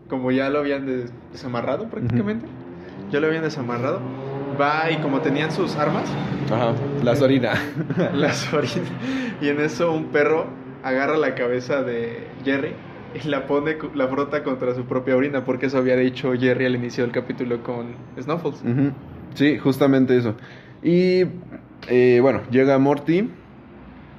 como 0.09 0.31
ya 0.31 0.49
lo 0.49 0.59
habían 0.59 0.85
des- 0.85 1.11
desamarrado 1.31 1.87
prácticamente, 1.89 2.45
ya 3.11 3.19
lo 3.19 3.27
habían 3.27 3.43
desamarrado, 3.43 3.99
va 4.59 4.89
y 4.91 4.97
como 4.97 5.21
tenían 5.21 5.51
sus 5.51 5.75
armas, 5.75 6.05
Ajá, 6.51 6.73
la 7.03 7.15
Sorina. 7.15 7.53
las 8.13 8.51
orina, 8.53 8.87
y 9.41 9.49
en 9.49 9.59
eso 9.59 9.91
un 9.91 10.05
perro 10.05 10.47
agarra 10.83 11.17
la 11.17 11.35
cabeza 11.35 11.83
de 11.83 12.27
Jerry 12.45 12.71
y 13.23 13.27
la 13.27 13.45
pone, 13.47 13.77
la 13.95 14.07
frota 14.07 14.43
contra 14.43 14.73
su 14.75 14.85
propia 14.85 15.15
orina, 15.15 15.43
porque 15.43 15.65
eso 15.67 15.77
había 15.77 15.95
dicho 15.95 16.33
Jerry 16.33 16.65
al 16.65 16.75
inicio 16.75 17.03
del 17.03 17.11
capítulo 17.13 17.61
con 17.63 17.87
Snuffles. 18.19 18.61
Sí, 19.35 19.57
justamente 19.57 20.17
eso. 20.17 20.35
Y 20.83 21.23
eh, 21.89 22.19
bueno, 22.21 22.41
llega 22.49 22.77
Morty. 22.79 23.29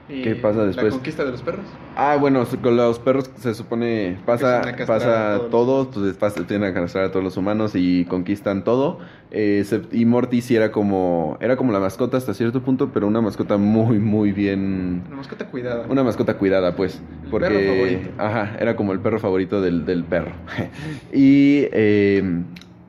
Y 0.08 0.22
¿Qué 0.22 0.34
pasa 0.36 0.64
después? 0.64 0.86
La 0.86 0.90
conquista 0.90 1.24
de 1.24 1.32
los 1.32 1.42
perros. 1.42 1.64
Ah, 2.00 2.16
bueno, 2.16 2.46
con 2.62 2.76
los 2.76 3.00
perros 3.00 3.28
se 3.40 3.54
supone 3.54 4.18
pasa, 4.24 4.58
Empiezan 4.70 4.82
a 4.82 4.86
pasa 4.86 5.36
todos 5.38 5.50
todo, 5.50 5.90
pues 5.90 6.16
pasa, 6.16 6.46
tienen 6.46 6.70
a 6.70 6.72
castrar 6.72 7.06
a 7.06 7.10
todos 7.10 7.24
los 7.24 7.36
humanos 7.36 7.72
y 7.74 8.04
conquistan 8.04 8.62
todo. 8.62 9.00
Eh, 9.32 9.64
se- 9.66 9.82
y 9.90 10.04
Morty 10.04 10.40
sí 10.40 10.54
era 10.54 10.70
como, 10.70 11.36
era 11.40 11.56
como 11.56 11.72
la 11.72 11.80
mascota 11.80 12.16
hasta 12.16 12.34
cierto 12.34 12.62
punto, 12.62 12.90
pero 12.94 13.08
una 13.08 13.20
mascota 13.20 13.56
muy, 13.56 13.98
muy 13.98 14.30
bien, 14.30 15.02
Una 15.08 15.16
mascota 15.16 15.46
cuidada. 15.46 15.86
una 15.88 16.04
mascota 16.04 16.38
cuidada, 16.38 16.76
pues, 16.76 17.02
El 17.24 17.30
porque, 17.30 17.48
perro 17.48 17.60
favorito. 17.66 18.10
ajá, 18.18 18.56
era 18.60 18.76
como 18.76 18.92
el 18.92 19.00
perro 19.00 19.18
favorito 19.18 19.60
del, 19.60 19.84
del 19.84 20.04
perro. 20.04 20.30
y 21.12 21.66
eh, 21.72 22.22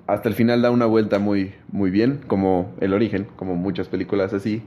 hasta 0.06 0.30
el 0.30 0.36
final 0.36 0.62
da 0.62 0.70
una 0.70 0.86
vuelta 0.86 1.18
muy, 1.18 1.54
muy 1.72 1.90
bien, 1.90 2.20
como 2.28 2.76
el 2.80 2.94
origen, 2.94 3.26
como 3.38 3.56
muchas 3.56 3.88
películas 3.88 4.34
así 4.34 4.62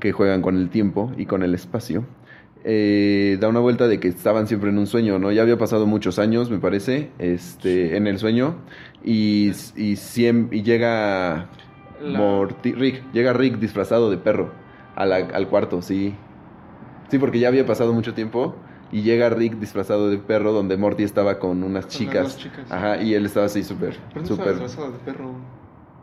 que 0.00 0.12
juegan 0.12 0.40
con 0.40 0.56
el 0.56 0.70
tiempo 0.70 1.12
y 1.18 1.26
con 1.26 1.42
el 1.42 1.54
espacio. 1.54 2.04
Eh, 2.64 3.38
da 3.40 3.48
una 3.48 3.60
vuelta 3.60 3.88
de 3.88 3.98
que 3.98 4.08
estaban 4.08 4.46
siempre 4.46 4.70
en 4.70 4.78
un 4.78 4.86
sueño, 4.86 5.18
¿no? 5.18 5.32
Ya 5.32 5.42
había 5.42 5.58
pasado 5.58 5.86
muchos 5.86 6.18
años, 6.18 6.50
me 6.50 6.58
parece, 6.58 7.10
este, 7.18 7.96
en 7.96 8.06
el 8.06 8.18
sueño 8.18 8.54
y, 9.04 9.50
y, 9.76 9.96
y 9.96 10.62
llega 10.62 11.48
La- 12.00 12.18
Morty- 12.18 12.72
Rick, 12.74 13.02
llega 13.12 13.32
Rick 13.32 13.58
disfrazado 13.58 14.10
de 14.10 14.16
perro 14.16 14.52
a 14.94 15.06
la- 15.06 15.16
al 15.16 15.48
cuarto, 15.48 15.82
sí. 15.82 16.14
Sí, 17.10 17.18
porque 17.18 17.38
ya 17.38 17.48
había 17.48 17.66
pasado 17.66 17.92
mucho 17.92 18.14
tiempo 18.14 18.54
y 18.90 19.02
llega 19.02 19.28
Rick 19.30 19.54
disfrazado 19.54 20.08
de 20.10 20.18
perro 20.18 20.52
donde 20.52 20.76
Morty 20.76 21.02
estaba 21.02 21.38
con 21.38 21.62
unas 21.62 21.86
Con 21.86 21.92
chicas. 21.96 22.38
Ajá, 22.70 23.02
y 23.02 23.14
él 23.14 23.26
estaba 23.26 23.46
así 23.46 23.62
súper, 23.64 23.96
súper... 24.24 24.52
disfrazado 24.52 24.92
de 24.92 24.98
perro. 24.98 25.34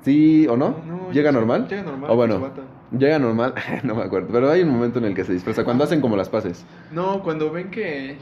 Sí, 0.03 0.47
¿o 0.47 0.55
no? 0.55 0.75
No, 0.87 1.11
¿Llega 1.11 1.31
normal? 1.31 1.67
Llega 1.67 1.83
normal. 1.83 2.09
O 2.11 2.15
bueno, 2.15 2.51
llega 2.97 3.19
normal, 3.19 3.53
no 3.83 3.95
me 3.95 4.03
acuerdo, 4.03 4.29
pero 4.31 4.49
hay 4.49 4.61
un 4.61 4.69
momento 4.69 4.99
en 4.99 5.05
el 5.05 5.13
que 5.15 5.23
se 5.25 5.33
disfraza, 5.33 5.63
cuando 5.63 5.83
hacen 5.83 5.99
como 6.01 6.15
las 6.15 6.29
paces. 6.29 6.65
No, 6.91 7.21
cuando 7.23 7.51
ven 7.51 7.69
que, 7.69 8.17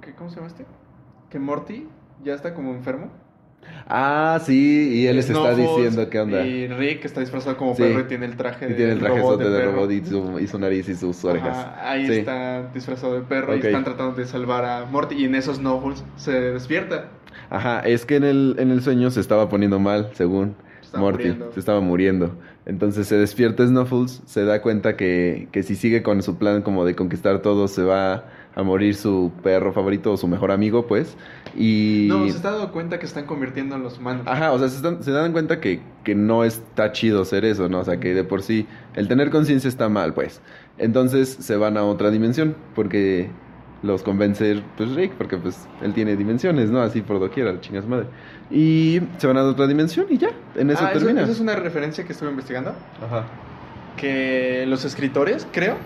que. 0.00 0.12
¿Cómo 0.14 0.30
se 0.30 0.36
llama 0.36 0.48
este? 0.48 0.64
Que 1.30 1.38
Morty 1.38 1.88
ya 2.24 2.34
está 2.34 2.54
como 2.54 2.72
enfermo. 2.72 3.08
Ah, 3.88 4.38
sí, 4.44 4.90
y 4.92 5.06
él 5.08 5.16
les 5.16 5.28
está 5.28 5.54
diciendo 5.54 6.08
qué 6.08 6.20
onda. 6.20 6.46
Y 6.46 6.68
Rick 6.68 7.04
está 7.04 7.20
disfrazado 7.20 7.56
como 7.56 7.74
Sí. 7.74 7.82
perro 7.82 8.00
y 8.00 8.04
tiene 8.04 8.26
el 8.26 8.36
traje 8.36 8.70
Y 8.70 8.74
tiene 8.74 8.92
el 8.92 9.00
traje 9.00 9.18
robot 9.18 9.40
de, 9.40 9.50
de 9.50 9.64
robot 9.64 9.90
y 9.90 10.04
su, 10.04 10.38
y 10.38 10.46
su 10.46 10.58
nariz 10.60 10.88
y 10.88 10.94
sus 10.94 11.24
orejas. 11.24 11.56
Ajá, 11.56 11.90
ahí 11.90 12.06
Sí. 12.06 12.12
está 12.12 12.68
disfrazado 12.72 13.14
de 13.14 13.22
perro 13.22 13.56
y 13.56 13.58
están 13.58 13.82
tratando 13.82 14.14
de 14.14 14.24
salvar 14.26 14.64
a 14.64 14.84
Morty. 14.86 15.16
Y 15.16 15.24
en 15.24 15.34
esos 15.34 15.56
Snowballs 15.56 16.04
se 16.14 16.32
despierta. 16.52 17.08
Ajá, 17.50 17.80
es 17.80 18.06
que 18.06 18.16
en 18.16 18.24
el, 18.24 18.54
en 18.60 18.70
el 18.70 18.82
sueño 18.82 19.10
se 19.10 19.20
estaba 19.20 19.48
poniendo 19.48 19.80
mal, 19.80 20.10
según 20.14 20.54
Se 20.56 20.65
estaba 20.86 21.02
Morty. 21.04 21.24
muriendo. 21.24 21.52
Se 21.52 21.60
estaba 21.60 21.80
muriendo. 21.80 22.34
Entonces 22.64 23.06
se 23.06 23.16
despierta 23.16 23.64
Snuffles, 23.66 24.22
se 24.26 24.44
da 24.44 24.60
cuenta 24.62 24.96
que, 24.96 25.48
que 25.52 25.62
si 25.62 25.76
sigue 25.76 26.02
con 26.02 26.22
su 26.22 26.36
plan 26.36 26.62
como 26.62 26.84
de 26.84 26.96
conquistar 26.96 27.40
todo, 27.42 27.68
se 27.68 27.82
va 27.84 28.24
a 28.56 28.62
morir 28.62 28.94
su 28.94 29.30
perro 29.42 29.72
favorito 29.72 30.12
o 30.12 30.16
su 30.16 30.26
mejor 30.26 30.50
amigo, 30.50 30.86
pues. 30.86 31.16
Y... 31.54 32.06
No, 32.08 32.24
se 32.24 32.30
está 32.36 32.50
dando 32.52 32.72
cuenta 32.72 32.98
que 32.98 33.04
están 33.06 33.26
convirtiendo 33.26 33.76
en 33.76 33.82
los 33.82 33.98
humanos. 33.98 34.22
Ajá, 34.26 34.50
o 34.52 34.58
sea, 34.58 34.68
se, 34.68 34.76
están- 34.76 35.02
se 35.02 35.10
dan 35.12 35.32
cuenta 35.32 35.60
que, 35.60 35.80
que 36.04 36.14
no 36.14 36.42
está 36.42 36.90
chido 36.92 37.24
ser 37.26 37.44
eso, 37.44 37.68
¿no? 37.68 37.80
O 37.80 37.84
sea, 37.84 38.00
que 38.00 38.14
de 38.14 38.24
por 38.24 38.42
sí 38.42 38.66
el 38.94 39.08
tener 39.08 39.30
conciencia 39.30 39.68
está 39.68 39.88
mal, 39.88 40.14
pues. 40.14 40.40
Entonces 40.78 41.28
se 41.28 41.56
van 41.56 41.76
a 41.76 41.84
otra 41.84 42.10
dimensión, 42.10 42.56
porque 42.74 43.30
los 43.82 44.02
convence, 44.02 44.62
pues, 44.76 44.94
Rick, 44.94 45.12
porque 45.12 45.36
pues 45.36 45.66
él 45.82 45.92
tiene 45.92 46.16
dimensiones, 46.16 46.70
¿no? 46.70 46.80
Así 46.80 47.02
por 47.02 47.20
doquiera, 47.20 47.60
chingas 47.60 47.86
madre. 47.86 48.06
Y 48.50 49.00
se 49.18 49.26
van 49.26 49.36
a 49.36 49.42
otra 49.44 49.66
dimensión 49.66 50.06
y 50.08 50.18
ya, 50.18 50.30
en 50.54 50.70
eso 50.70 50.84
ah, 50.84 50.92
termina. 50.92 51.22
eso 51.22 51.32
es 51.32 51.40
una 51.40 51.56
referencia 51.56 52.04
que 52.04 52.12
estuve 52.12 52.30
investigando. 52.30 52.74
Ajá. 53.04 53.24
Que 53.96 54.64
los 54.66 54.84
escritores, 54.84 55.46
creo, 55.52 55.76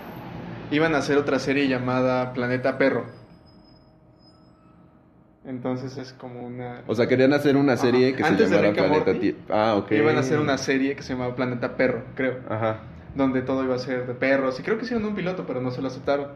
iban 0.71 0.95
a 0.95 0.99
hacer 0.99 1.17
otra 1.17 1.39
serie 1.39 1.67
llamada 1.67 2.33
Planeta 2.33 2.77
Perro. 2.77 3.05
Entonces 5.43 5.97
es 5.97 6.13
como 6.13 6.41
una... 6.45 6.83
O 6.85 6.93
sea, 6.93 7.07
querían 7.07 7.33
hacer 7.33 7.57
una 7.57 7.73
Ajá. 7.73 7.81
serie 7.81 8.15
que 8.15 8.23
Antes 8.23 8.49
se 8.49 8.55
llamara 8.55 8.73
Planeta 8.73 8.93
Morty, 8.93 9.19
Tierra. 9.19 9.39
Ah, 9.49 9.75
ok. 9.75 9.91
Iban 9.91 10.17
a 10.17 10.19
hacer 10.19 10.39
una 10.39 10.57
serie 10.57 10.95
que 10.95 11.01
se 11.01 11.13
llamaba 11.13 11.35
Planeta 11.35 11.75
Perro, 11.75 12.03
creo. 12.15 12.37
Ajá. 12.47 12.81
Donde 13.15 13.41
todo 13.41 13.63
iba 13.63 13.75
a 13.75 13.79
ser 13.79 14.05
de 14.05 14.13
perros. 14.13 14.59
Y 14.59 14.63
creo 14.63 14.77
que 14.77 14.85
hicieron 14.85 15.05
un 15.05 15.15
piloto, 15.15 15.45
pero 15.47 15.59
no 15.59 15.71
se 15.71 15.81
lo 15.81 15.87
aceptaron. 15.87 16.27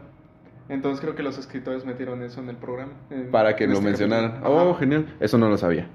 Entonces 0.68 1.00
creo 1.00 1.14
que 1.14 1.22
los 1.22 1.38
escritores 1.38 1.84
metieron 1.84 2.22
eso 2.22 2.40
en 2.40 2.48
el 2.48 2.56
programa. 2.56 2.92
en- 3.10 3.30
Para 3.30 3.54
que 3.56 3.66
lo 3.66 3.74
este 3.74 3.84
mencionaran. 3.84 4.40
Oh, 4.44 4.74
genial. 4.74 5.06
Eso 5.20 5.38
no 5.38 5.48
lo 5.48 5.56
sabía. 5.56 5.88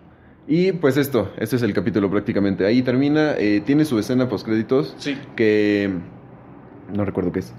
Y 0.48 0.72
pues 0.72 0.98
esto, 0.98 1.32
este 1.38 1.56
es 1.58 1.62
el 1.62 1.74
capítulo 1.74 2.10
prácticamente. 2.10 2.66
Ahí 2.66 2.82
termina. 2.82 3.34
eh, 3.38 3.62
tiene 3.66 3.86
su 3.86 4.00
escena 4.00 4.28
post 4.30 4.46
créditos 4.46 4.96
Sí. 4.98 5.18
que 5.36 5.92
no 6.94 7.06
recuerdo 7.06 7.32
qué 7.32 7.40
es. 7.40 7.54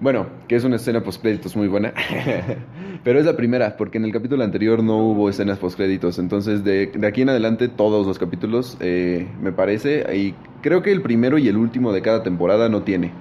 Bueno, 0.00 0.26
que 0.48 0.56
es 0.56 0.64
una 0.64 0.76
escena 0.76 1.02
post 1.02 1.22
créditos 1.22 1.56
muy 1.56 1.68
buena. 1.68 1.92
Pero 3.04 3.18
es 3.18 3.26
la 3.26 3.36
primera, 3.36 3.76
porque 3.76 3.98
en 3.98 4.04
el 4.04 4.12
capítulo 4.12 4.44
anterior 4.44 4.82
no 4.82 4.98
hubo 4.98 5.28
escenas 5.30 5.58
post 5.58 5.76
créditos. 5.76 6.18
Entonces, 6.18 6.64
de, 6.64 6.86
de 6.94 7.06
aquí 7.06 7.22
en 7.22 7.28
adelante, 7.30 7.68
todos 7.68 8.06
los 8.06 8.18
capítulos, 8.18 8.76
eh, 8.80 9.26
me 9.42 9.52
parece. 9.52 10.04
Y 10.16 10.34
creo 10.62 10.82
que 10.82 10.92
el 10.92 11.00
primero 11.02 11.38
y 11.38 11.48
el 11.48 11.56
último 11.56 11.92
de 11.92 12.02
cada 12.02 12.22
temporada 12.22 12.68
no 12.68 12.82
tiene. 12.82 13.12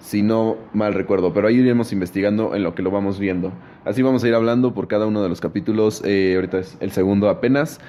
Si 0.00 0.22
no 0.22 0.56
mal 0.72 0.94
recuerdo, 0.94 1.32
pero 1.34 1.48
ahí 1.48 1.56
iremos 1.56 1.92
investigando 1.92 2.54
en 2.54 2.62
lo 2.62 2.74
que 2.74 2.82
lo 2.82 2.90
vamos 2.90 3.18
viendo. 3.18 3.52
Así 3.84 4.00
vamos 4.02 4.22
a 4.24 4.28
ir 4.28 4.34
hablando 4.34 4.72
por 4.74 4.86
cada 4.88 5.06
uno 5.06 5.22
de 5.22 5.28
los 5.28 5.40
capítulos. 5.40 6.02
eh, 6.04 6.34
ahorita 6.36 6.58
es 6.60 6.76
el 6.80 6.90
segundo 6.92 7.28
apenas. 7.28 7.80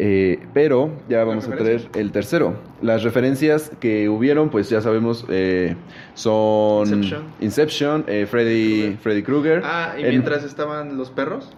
eh, 0.00 0.38
pero 0.54 0.90
ya 1.08 1.24
vamos 1.24 1.48
a 1.48 1.56
traer 1.56 1.88
el 1.96 2.12
tercero. 2.12 2.54
Las 2.82 3.02
referencias 3.02 3.72
que 3.80 4.08
hubieron, 4.08 4.48
pues 4.48 4.70
ya 4.70 4.80
sabemos, 4.80 5.24
eh, 5.28 5.74
son 6.14 6.86
Inception. 6.88 7.22
Inception, 7.40 8.04
eh, 8.06 8.26
Freddy, 8.30 8.76
Krueger. 8.80 8.98
Freddy 8.98 9.22
Krueger. 9.22 9.62
Ah, 9.64 9.94
y 9.98 10.02
En- 10.04 10.10
mientras 10.10 10.44
estaban 10.44 10.96
los 10.96 11.10
perros, 11.10 11.50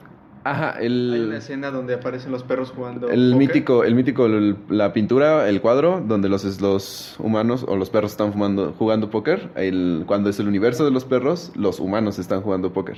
Ajá, 0.42 0.76
hay 0.78 0.86
una 0.86 1.16
el, 1.16 1.32
escena 1.34 1.70
donde 1.70 1.94
aparecen 1.94 2.32
los 2.32 2.42
perros 2.42 2.70
jugando. 2.70 3.10
el 3.10 3.34
mítico, 3.36 3.84
el 3.84 3.94
mítico, 3.94 4.24
el- 4.26 4.56
la 4.70 4.92
pintura, 4.94 5.48
el 5.48 5.60
cuadro, 5.60 6.02
donde 6.06 6.28
los, 6.30 6.60
los 6.62 7.14
humanos 7.18 7.64
o 7.68 7.76
los 7.76 7.90
perros 7.90 8.12
están 8.12 8.32
fumando, 8.32 8.74
jugando 8.78 9.10
póker. 9.10 9.50
El, 9.54 10.04
cuando 10.06 10.30
es 10.30 10.40
el 10.40 10.48
universo 10.48 10.84
de 10.84 10.90
los 10.92 11.04
perros, 11.04 11.52
los 11.56 11.78
humanos 11.78 12.18
están 12.18 12.40
jugando 12.40 12.72
póker. 12.72 12.96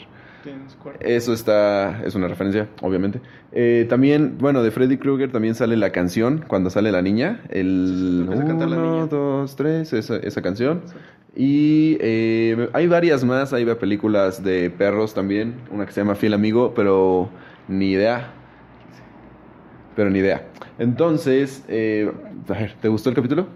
Eso 1.01 1.33
está, 1.33 2.03
es 2.05 2.15
una 2.15 2.29
referencia, 2.29 2.69
obviamente. 2.81 3.21
Eh, 3.53 3.87
también, 3.89 4.37
bueno, 4.39 4.63
de 4.63 4.71
Freddy 4.71 4.97
Krueger 4.99 5.31
también 5.33 5.55
sale 5.55 5.77
la 5.77 5.91
canción, 5.91 6.45
cuando 6.47 6.71
sale 6.71 6.91
la 6.93 7.03
niña, 7.03 7.41
el 7.51 8.21
empieza 8.25 8.43
a 8.45 8.47
cantar 8.47 8.69
la 8.69 8.77
uno, 8.77 8.93
niña. 8.93 9.07
dos, 9.07 9.57
tres, 9.57 9.93
esa, 9.93 10.17
esa 10.17 10.43
canción. 10.43 10.83
Y 11.35 11.97
eh, 12.01 12.69
hay 12.75 12.87
varias 12.87 13.25
más, 13.25 13.53
hay 13.53 13.65
películas 13.77 14.43
de 14.43 14.69
perros 14.71 15.15
también, 15.15 15.55
una 15.71 15.87
que 15.87 15.93
se 15.93 16.01
llama 16.01 16.15
Fiel 16.15 16.35
Amigo, 16.35 16.75
pero 16.75 17.31
ni 17.69 17.93
idea. 17.93 18.33
Pero 19.97 20.11
ni 20.11 20.19
idea. 20.19 20.47
Entonces, 20.79 21.65
eh, 21.69 22.11
a 22.49 22.53
ver, 22.53 22.75
¿te 22.81 22.89
gustó 22.89 23.09
el 23.09 23.15
capítulo? 23.15 23.47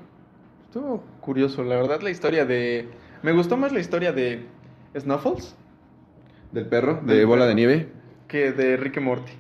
Estuvo 0.68 1.02
curioso, 1.21 1.62
la 1.64 1.76
verdad, 1.76 2.00
la 2.02 2.11
historia 2.11 2.45
de. 2.47 2.88
Me 3.23 3.33
gustó 3.33 3.56
más 3.56 3.73
la 3.73 3.80
historia 3.80 4.12
de 4.12 4.45
Snuffles 4.99 5.54
Del 6.52 6.66
perro, 6.66 7.00
de 7.04 7.16
Del 7.16 7.26
Bola 7.26 7.42
perro. 7.42 7.49
de 7.49 7.54
Nieve. 7.54 7.88
que 8.28 8.52
de 8.52 8.76
Rick 8.76 9.00
Morty. 9.00 9.33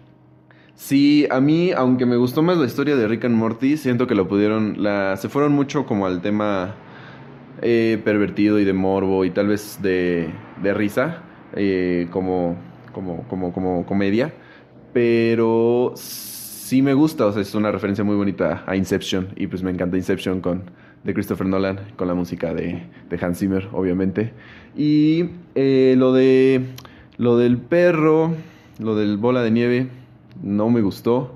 Sí, 0.74 1.26
a 1.30 1.40
mí, 1.40 1.72
aunque 1.72 2.04
me 2.04 2.16
gustó 2.16 2.42
más 2.42 2.58
la 2.58 2.66
historia 2.66 2.96
de 2.96 3.08
Rick 3.08 3.24
and 3.24 3.34
Morty, 3.34 3.76
siento 3.78 4.06
que 4.06 4.14
lo 4.14 4.28
pudieron, 4.28 4.82
la, 4.82 5.16
se 5.16 5.28
fueron 5.30 5.52
mucho 5.52 5.86
como 5.86 6.06
al 6.06 6.20
tema 6.20 6.74
eh, 7.62 8.00
pervertido 8.04 8.58
y 8.58 8.64
de 8.64 8.72
morbo 8.72 9.24
y 9.24 9.30
tal 9.30 9.48
vez 9.48 9.78
de, 9.82 10.28
de 10.62 10.74
risa, 10.74 11.22
eh, 11.54 12.08
como, 12.10 12.56
como, 12.92 13.22
como, 13.28 13.52
como 13.52 13.86
comedia, 13.86 14.32
pero 14.92 15.92
sí 15.96 16.82
me 16.82 16.94
gusta, 16.94 17.26
o 17.26 17.32
sea, 17.32 17.42
es 17.42 17.54
una 17.54 17.70
referencia 17.70 18.04
muy 18.04 18.16
bonita 18.16 18.64
a 18.66 18.76
Inception 18.76 19.28
y 19.36 19.46
pues 19.46 19.62
me 19.62 19.70
encanta 19.70 19.96
Inception 19.96 20.40
con 20.40 20.64
de 21.06 21.14
Christopher 21.14 21.46
Nolan, 21.46 21.78
con 21.96 22.08
la 22.08 22.14
música 22.14 22.52
de, 22.52 22.82
de 23.08 23.24
Hans 23.24 23.38
Zimmer, 23.38 23.68
obviamente. 23.72 24.32
Y 24.76 25.26
eh, 25.54 25.94
lo 25.96 26.12
de 26.12 26.66
lo 27.16 27.38
del 27.38 27.58
perro, 27.58 28.34
lo 28.80 28.96
del 28.96 29.16
bola 29.16 29.42
de 29.42 29.50
nieve, 29.52 29.88
no 30.42 30.68
me 30.68 30.80
gustó. 30.80 31.35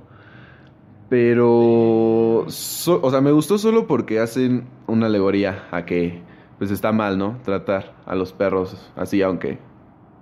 Pero, 1.11 2.45
so- 2.49 3.01
o 3.03 3.11
sea, 3.11 3.21
me 3.21 3.33
gustó 3.33 3.59
solo 3.59 3.87
porque 3.87 4.21
hacen 4.21 4.65
una 4.87 5.07
alegoría 5.07 5.65
a 5.73 5.85
que, 5.85 6.23
pues 6.59 6.71
está 6.71 6.93
mal, 6.93 7.19
¿no? 7.19 7.37
Tratar 7.45 7.95
a 8.07 8.15
los 8.15 8.33
perros 8.33 8.91
así, 8.97 9.21
aunque, 9.21 9.59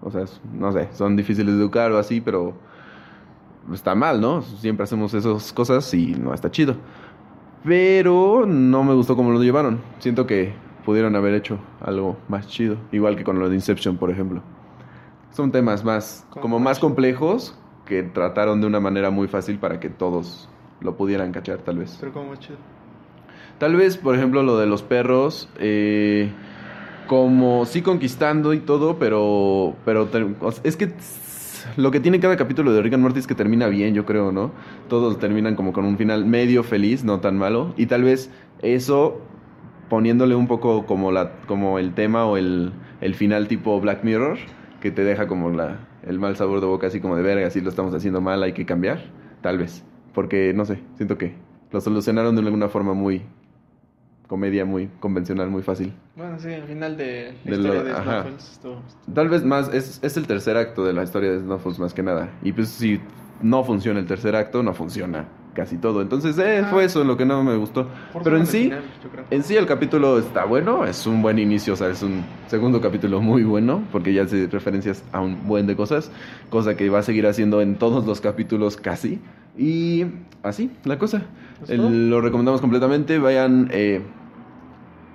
o 0.03 0.11
sea, 0.11 0.25
no 0.55 0.73
sé, 0.73 0.89
son 0.95 1.15
difíciles 1.15 1.55
de 1.55 1.61
educar 1.61 1.93
o 1.93 1.99
así, 1.99 2.21
pero 2.23 2.55
está 3.73 3.95
mal, 3.95 4.21
¿no? 4.21 4.41
Siempre 4.43 4.85
hacemos 4.85 5.13
esas 5.15 5.53
cosas 5.53 5.93
y 5.93 6.15
no 6.15 6.33
está 6.33 6.51
chido. 6.51 6.75
Pero 7.65 8.47
no 8.47 8.83
me 8.83 8.95
gustó 8.95 9.15
cómo 9.15 9.31
lo 9.31 9.43
llevaron. 9.43 9.81
Siento 9.99 10.27
que 10.27 10.55
pudieron 10.87 11.17
haber 11.17 11.35
hecho 11.35 11.59
algo 11.83 12.17
más 12.29 12.47
chido. 12.47 12.77
Igual 12.93 13.15
que 13.17 13.25
con 13.25 13.39
lo 13.39 13.49
de 13.51 13.57
Inception, 13.57 13.99
por 13.99 14.11
ejemplo. 14.11 14.43
Son 15.33 15.53
temas 15.53 15.85
más, 15.85 16.27
Como 16.31 16.59
más- 16.61 16.79
complejos 16.79 17.59
que 17.85 18.03
trataron 18.03 18.61
de 18.63 18.67
una 18.67 18.81
manera 18.81 19.11
muy 19.11 19.29
fácil 19.29 19.59
para 19.59 19.81
que 19.81 19.91
todos 19.91 20.49
lo 20.81 20.97
pudieran 20.97 21.33
cachar, 21.33 21.59
tal 21.59 21.79
vez. 21.79 21.97
Pero 22.01 22.13
como 22.13 22.35
chido. 22.37 22.59
Tal 23.59 23.75
vez, 23.77 23.97
por 23.97 24.15
ejemplo, 24.15 24.43
lo 24.43 24.59
de 24.59 24.67
los 24.67 24.83
perros. 24.83 25.49
eh, 25.59 26.31
como 27.09 27.65
sí 27.65 27.83
conquistando 27.83 28.53
y 28.53 28.61
todo, 28.61 28.99
pero, 28.99 29.75
pero 29.85 30.09
es 30.63 30.77
que 30.77 30.93
lo 31.77 31.91
que 31.91 31.99
tiene 31.99 32.21
cada 32.21 32.37
capítulo 32.37 32.73
de 32.73 32.83
Rick 32.83 32.95
and 32.95 33.03
Morty 33.03 33.19
es 33.19 33.27
que 33.27 33.35
termina 33.35 33.67
bien, 33.67 33.95
yo 33.95 34.05
creo, 34.05 34.31
¿no? 34.31 34.53
Todos 34.89 35.19
terminan 35.19 35.57
como 35.57 35.73
con 35.73 35.85
un 35.85 35.97
final 35.97 36.25
medio 36.27 36.63
feliz, 36.63 37.03
no 37.03 37.19
tan 37.19 37.37
malo, 37.37 37.75
y 37.77 37.87
tal 37.87 38.05
vez 38.05 38.31
eso 38.63 39.21
poniéndole 39.89 40.35
un 40.35 40.47
poco 40.47 40.85
como 40.85 41.11
la 41.11 41.33
como 41.47 41.79
el 41.79 41.95
tema 41.95 42.27
o 42.27 42.37
el, 42.37 42.73
el 43.01 43.15
final 43.15 43.49
tipo 43.49 43.81
Black 43.81 44.05
Mirror 44.05 44.37
que 44.83 44.91
te 44.91 45.03
deja 45.03 45.27
como 45.27 45.49
la 45.49 45.89
el 46.03 46.19
mal 46.19 46.37
sabor 46.37 46.61
de 46.61 46.67
boca 46.67 46.89
así 46.89 47.01
como 47.01 47.17
de 47.17 47.23
verga, 47.23 47.49
si 47.51 47.63
lo 47.63 47.71
estamos 47.71 47.95
haciendo 47.95 48.21
mal, 48.21 48.43
hay 48.43 48.53
que 48.53 48.67
cambiar, 48.67 49.01
tal 49.41 49.57
vez, 49.57 49.83
porque 50.15 50.53
no 50.55 50.65
sé, 50.65 50.79
siento 50.97 51.19
que 51.19 51.35
lo 51.73 51.81
solucionaron 51.81 52.35
de 52.37 52.43
alguna 52.43 52.69
forma 52.69 52.95
muy 52.95 53.23
comedia 54.27 54.65
muy 54.67 54.89
convencional, 55.01 55.49
muy 55.49 55.63
fácil. 55.63 55.93
Bueno, 56.17 56.39
sí, 56.39 56.49
el 56.49 56.65
final 56.65 56.97
de 56.99 57.33
la 57.45 57.51
De 57.51 57.57
historia 57.57 57.83
lo- 57.83 57.85
de. 57.85 57.95
Snowfalls 58.03 58.53
estuvo- 58.53 58.83
estuvo- 58.87 59.15
Tal 59.15 59.29
vez 59.31 59.45
más, 59.45 59.73
es, 59.73 59.99
es 60.03 60.17
el 60.19 60.27
tercer 60.27 60.57
acto 60.59 60.85
de 60.85 60.93
la 60.93 61.03
historia 61.03 61.31
de 61.33 61.41
Snowfalls 61.41 61.79
más 61.79 61.95
que 61.95 62.03
nada. 62.03 62.29
Y 62.43 62.53
pues 62.53 62.69
si 62.69 63.01
no 63.41 63.65
funciona 63.65 64.01
el 64.01 64.07
tercer 64.07 64.37
acto, 64.37 64.63
no 64.63 64.75
funciona 64.75 65.27
casi 65.55 65.79
todo. 65.79 66.03
Entonces, 66.03 66.37
eh, 66.39 66.59
Ajá. 66.59 66.69
fue 66.71 66.85
eso 66.85 67.03
lo 67.05 67.17
que 67.17 67.25
no 67.25 67.43
me 67.43 67.57
gustó. 67.57 67.89
Pero 68.23 68.37
en 68.37 68.43
todo 68.43 68.53
sí, 68.53 68.65
final, 68.65 68.83
en 69.31 69.43
sí 69.43 69.57
el 69.57 69.67
capítulo 69.67 70.19
está 70.19 70.45
bueno, 70.45 70.85
es 70.85 71.07
un 71.07 71.23
buen 71.23 71.39
inicio, 71.39 71.73
o 71.73 71.77
sea, 71.77 71.89
es 71.89 72.03
un 72.03 72.23
segundo 72.49 72.81
capítulo 72.83 73.21
muy 73.23 73.45
bueno, 73.45 73.83
porque 73.91 74.13
ya 74.13 74.23
hace 74.25 74.47
referencias 74.47 75.03
a 75.11 75.21
un 75.21 75.49
buen 75.49 75.67
de 75.67 75.75
cosas, 75.75 76.13
cosa 76.51 76.77
que 76.77 76.91
va 76.91 76.99
a 76.99 77.03
seguir 77.03 77.27
haciendo 77.27 77.61
en 77.63 77.77
todos 77.77 78.05
los 78.07 78.21
capítulos 78.21 78.77
casi. 78.77 79.21
Y 79.59 80.07
así, 80.43 80.71
la 80.85 80.99
cosa. 80.99 81.23
Lo 81.69 82.21
recomendamos 82.21 82.61
completamente, 82.61 83.19
vayan 83.19 83.69
eh, 83.73 84.01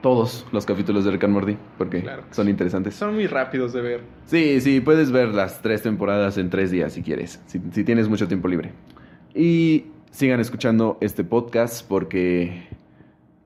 todos 0.01 0.45
los 0.51 0.65
capítulos 0.65 1.05
de 1.05 1.12
Rick 1.12 1.23
and 1.23 1.33
Morty, 1.33 1.57
porque 1.77 2.01
Claro. 2.01 2.23
son 2.31 2.50
interesantes. 2.50 2.95
Son 2.95 3.13
muy 3.13 3.27
rápidos 3.27 3.71
de 3.71 3.81
ver. 3.81 4.01
Sí, 4.25 4.59
sí, 4.59 4.81
puedes 4.81 5.12
ver 5.12 5.29
las 5.29 5.62
tres 5.62 5.81
temporadas 5.81 6.38
en 6.38 6.50
tres 6.50 6.69
días 6.71 6.91
si 6.93 7.01
quieres, 7.01 7.41
si, 7.45 7.62
si 7.71 7.83
tienes 7.85 8.09
mucho 8.09 8.27
tiempo 8.27 8.50
libre. 8.50 8.73
Y 9.33 9.85
sigan 10.12 10.41
escuchando 10.41 10.97
este 11.00 11.23
podcast 11.23 11.88
porque, 11.88 12.67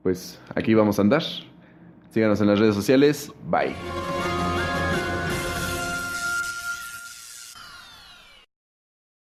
pues, 0.02 0.40
aquí 0.56 0.74
vamos 0.74 0.98
a 0.98 1.02
andar. 1.02 1.22
Síganos 2.10 2.40
en 2.40 2.48
las 2.48 2.58
redes 2.58 2.74
sociales. 2.74 3.32
Bye. 3.48 4.17